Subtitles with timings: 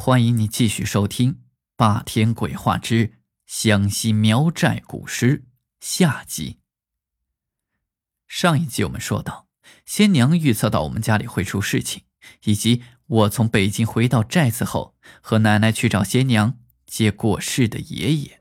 [0.00, 1.34] 欢迎你继续收听
[1.74, 3.14] 《霸天鬼话之
[3.46, 5.40] 湘西苗寨古诗》
[5.80, 6.60] 下集。
[8.28, 9.48] 上一集我们说到，
[9.84, 12.04] 仙娘预测到我们家里会出事情，
[12.44, 16.56] 以及我从北京回到寨子后，和奶奶去找仙娘
[16.86, 18.40] 接过世的爷爷。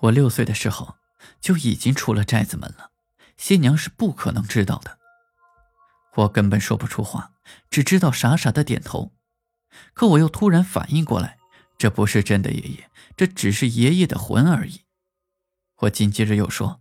[0.00, 0.96] 我六岁的时候
[1.38, 2.92] 就已经出了寨子门了，
[3.36, 4.99] 仙娘是不可能知道的。
[6.16, 7.32] 我根本说不出话，
[7.70, 9.12] 只知道傻傻的点头。
[9.94, 11.38] 可我又突然反应过来，
[11.78, 14.82] 这不是真的爷爷，这只是爷爷的魂而已。
[15.76, 16.80] 我紧接着又说：“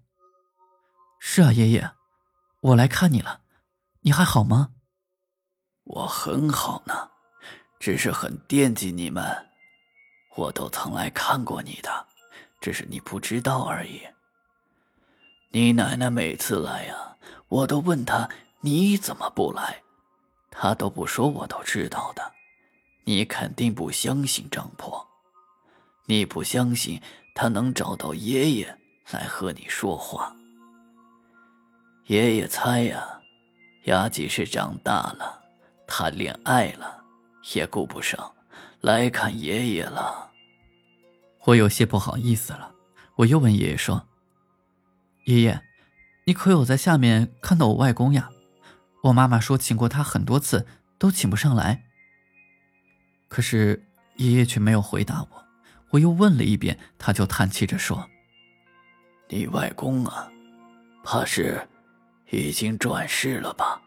[1.21, 1.91] 是啊，爷爷，
[2.61, 3.41] 我来看你了，
[4.01, 4.71] 你还好吗
[5.85, 7.11] ？”“我很好呢，
[7.79, 9.47] 只是很惦记你们。
[10.35, 12.07] 我都曾来看过你的，
[12.59, 14.01] 只是你不知道而已。
[15.51, 17.17] 你奶奶每次来呀，
[17.47, 18.27] 我都问她。”
[18.61, 19.81] 你怎么不来？
[20.51, 22.33] 他都不说，我都知道的。
[23.05, 25.07] 你肯定不相信张婆，
[26.05, 27.01] 你不相信
[27.33, 28.77] 他能找到爷爷
[29.11, 30.35] 来和你说话。
[32.07, 33.21] 爷爷猜呀，
[33.85, 35.41] 雅吉是长大了，
[35.87, 37.03] 谈恋爱了，
[37.53, 38.33] 也顾不上
[38.81, 40.31] 来看爷爷了。
[41.45, 42.75] 我有些不好意思了，
[43.15, 44.07] 我又问爷爷说
[45.25, 45.61] ：“爷爷，
[46.25, 48.29] 你可有在下面看到我外公呀？”
[49.03, 51.85] 我妈妈说，请过他很多次，都请不上来。
[53.27, 55.45] 可是爷爷却没有回答我。
[55.91, 58.09] 我又问了一遍，他就叹气着说
[59.29, 60.29] ：“你外公啊，
[61.03, 61.67] 怕是
[62.29, 63.81] 已经转世了吧？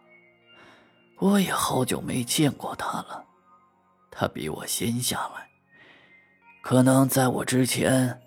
[1.19, 3.25] 我也好久没见过他了。
[4.11, 5.49] 他比我先下来，
[6.61, 8.21] 可能在我之前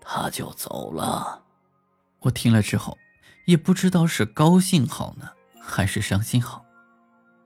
[0.00, 1.42] 他就走了。”
[2.20, 2.96] 我听了之后，
[3.46, 5.32] 也不知道是高兴好呢。
[5.68, 6.64] 还是伤心好，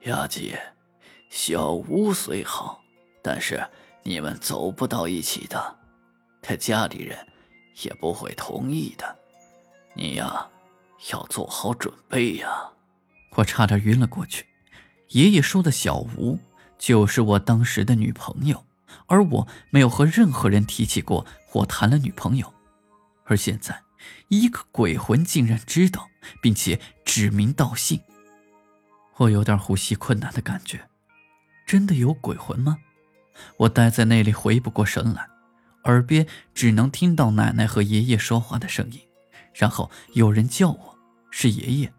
[0.05, 0.59] 雅姐，
[1.29, 2.81] 小吴虽好，
[3.21, 3.69] 但是
[4.05, 5.77] 你们走不到一起的，
[6.41, 7.19] 他家里人
[7.83, 9.19] 也不会同意的。
[9.95, 10.49] 你呀，
[11.11, 12.49] 要做好准备呀！
[13.35, 14.47] 我差点晕了过去。
[15.09, 16.39] 爷爷说的小吴，
[16.79, 18.65] 就是我当时的女朋友，
[19.07, 22.55] 而我没有和任何人提起过我谈了女朋友，
[23.25, 23.83] 而现在，
[24.29, 26.09] 一个鬼魂竟然知道，
[26.41, 28.01] 并且指名道姓。
[29.23, 30.89] 我有点呼吸困难的感觉，
[31.67, 32.79] 真的有鬼魂吗？
[33.59, 35.29] 我待在那里回不过神来，
[35.85, 39.01] 耳边只能听到奶奶和爷爷说话的声音，
[39.55, 40.99] 然后有人叫我，
[41.31, 41.93] 是爷爷。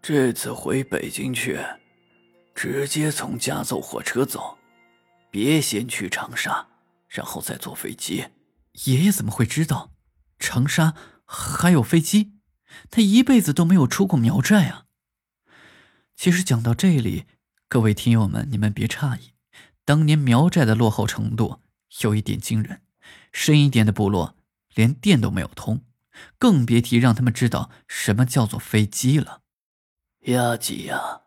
[0.00, 1.58] 这次回北京去，
[2.54, 4.56] 直接从家坐火车走，
[5.30, 6.66] 别先去长沙，
[7.08, 8.24] 然后再坐飞机。
[8.84, 9.92] 爷爷怎么会知道
[10.38, 12.32] 长沙还有飞机？
[12.90, 14.85] 他一辈子都没有出过苗寨啊！
[16.16, 17.26] 其实讲到这里，
[17.68, 19.32] 各位听友们，你们别诧异，
[19.84, 21.60] 当年苗寨的落后程度
[22.00, 22.80] 有一点惊人，
[23.32, 24.34] 深一点的部落
[24.74, 25.84] 连电都没有通，
[26.38, 29.42] 更别提让他们知道什么叫做飞机了。
[30.22, 31.20] 亚吉呀，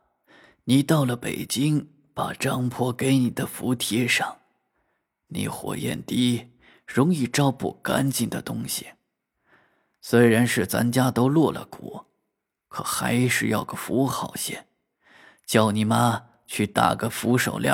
[0.63, 4.39] 你到了北京，把张婆给你的符贴上。
[5.27, 6.47] 你火焰低，
[6.87, 8.87] 容易招不干净的东西。
[10.01, 12.05] 虽然是咱家都落了蛊，
[12.67, 14.65] 可还是要个符好些。
[15.49, 17.73] 叫你妈去打个扶手链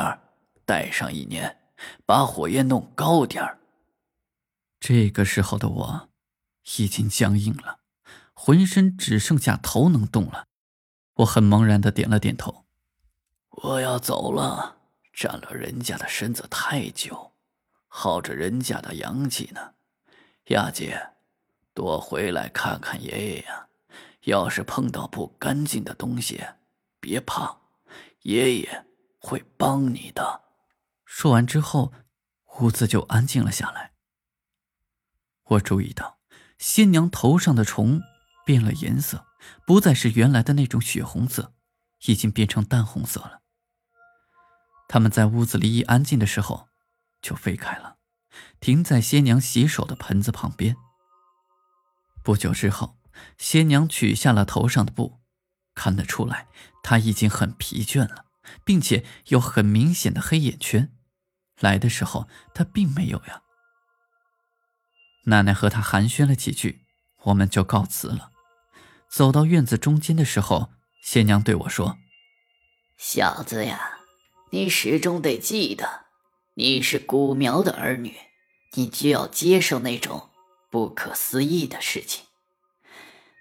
[0.63, 1.58] 戴上一年，
[2.06, 3.44] 把火焰弄高点。
[4.80, 6.09] 这个时候的我，
[6.78, 7.80] 已经僵硬了，
[8.34, 10.47] 浑身只剩下头能动了。
[11.16, 12.63] 我很茫然的点了点头。
[13.50, 14.78] 我要走了，
[15.12, 17.34] 占了人家的身子太久，
[17.88, 19.74] 耗着人家的阳气呢。
[20.46, 21.09] 亚姐，
[21.74, 23.68] 多回来看看爷爷呀。
[24.22, 26.42] 要是碰到不干净的东西，
[27.02, 27.57] 别怕。
[28.25, 28.88] 爷爷
[29.19, 30.41] 会帮你的。
[31.06, 31.94] 说完之后，
[32.59, 33.94] 屋子就安静了下来。
[35.44, 36.18] 我注意到，
[36.58, 38.02] 新娘头上的虫
[38.44, 39.28] 变了颜色，
[39.68, 41.53] 不再是原来的那种血红色，
[42.08, 43.41] 已经变成淡红色了。
[44.88, 46.68] 他们在屋子里一安静的时候，
[47.21, 47.98] 就飞开了，
[48.60, 50.75] 停在新娘洗手的盆子旁边。
[52.24, 52.98] 不久之后，
[53.38, 55.19] 新娘取下了头上的布。
[55.75, 56.48] 看得出来，
[56.81, 58.25] 他已经很疲倦了，
[58.63, 60.92] 并且有很明显的黑眼圈。
[61.60, 63.42] 来的时候他并没有呀。
[65.25, 66.86] 奶奶和他寒暄了几句，
[67.24, 68.31] 我们就告辞了。
[69.10, 70.72] 走到院子中间的时候，
[71.04, 71.98] 仙娘对我说
[72.98, 74.00] ：“小子呀，
[74.51, 76.06] 你始终得记得，
[76.56, 78.16] 你是古苗的儿女，
[78.74, 80.30] 你就要接受那种
[80.69, 82.25] 不可思议的事情。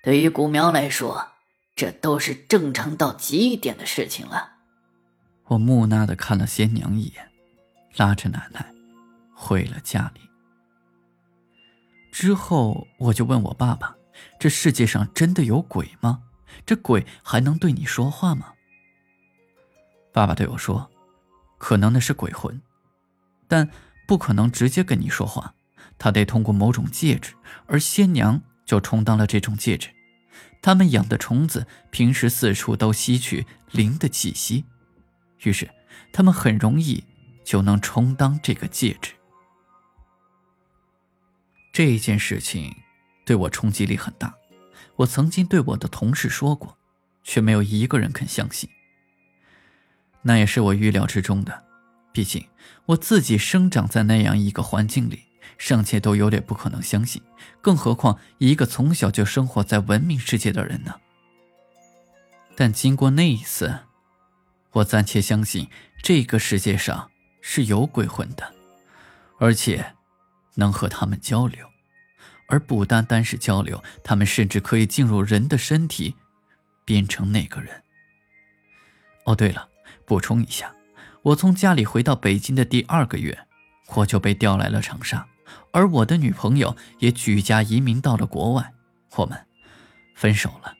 [0.02, 1.30] 对于古苗来说。”
[1.76, 4.58] 这都是正常到极点的事情了，
[5.46, 7.28] 我木讷的看了仙娘一眼，
[7.96, 8.72] 拉着奶奶
[9.34, 10.20] 回了家里。
[12.12, 13.96] 之后我就问我爸爸
[14.38, 16.22] ：“这世界上真的有鬼吗？
[16.64, 18.52] 这鬼还能对你说话吗？”
[20.14, 20.88] 爸爸对我说
[21.58, 22.62] ：“可能那是鬼魂，
[23.48, 23.68] 但
[24.06, 25.54] 不可能直接跟你说话，
[25.98, 27.34] 他得通过某种介质，
[27.66, 29.90] 而仙娘就充当了这种介质。
[30.64, 34.64] 他们养的虫子平时四处都吸取灵的气息，
[35.42, 35.68] 于是
[36.10, 37.04] 他们很容易
[37.44, 39.12] 就能充当这个介质。”
[41.70, 42.74] 这件事情
[43.26, 44.34] 对我冲击力很大，
[44.96, 46.78] 我曾经对我的同事说过，
[47.22, 48.70] 却没有一个人肯相信。
[50.22, 51.62] 那也是我预料之中的，
[52.10, 52.42] 毕竟
[52.86, 55.24] 我自己生长在那样一个环境里，
[55.58, 57.22] 尚且都有点不可能相信，
[57.60, 60.94] 更何况一个从小就生活在文明世界的人呢？
[62.56, 63.80] 但经过那一次，
[64.72, 65.68] 我暂且相信
[66.02, 67.10] 这个世界上
[67.40, 68.54] 是有鬼魂的，
[69.38, 69.94] 而且。
[70.56, 71.66] 能和他们交流，
[72.46, 76.14] 而不单单是交流，他们甚至可以进入人的身体，
[76.84, 77.82] 变成那个人。
[79.24, 79.68] 哦，对了，
[80.06, 80.72] 补充一下，
[81.22, 83.36] 我从家里回到北京的第二个月，
[83.96, 85.26] 我就被调来了长沙，
[85.72, 88.72] 而我的女朋友也举家移民到了国外，
[89.16, 89.46] 我们
[90.14, 90.74] 分手了。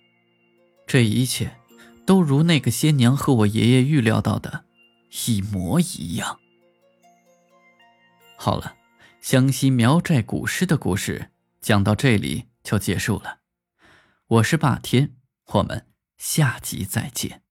[0.86, 1.56] 这一切
[2.06, 4.64] 都如那个仙娘和我爷爷预料到的
[5.26, 6.38] 一模一样。
[8.36, 8.76] 好了。
[9.20, 11.30] 湘西苗寨古尸的故事
[11.62, 13.38] 讲到这里就结束了，
[14.26, 15.14] 我是霸天，
[15.46, 15.86] 我们
[16.18, 17.43] 下集再见。